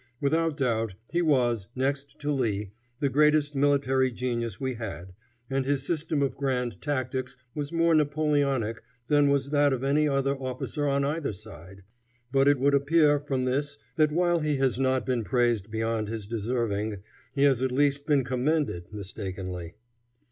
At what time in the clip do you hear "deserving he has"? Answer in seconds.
16.25-17.61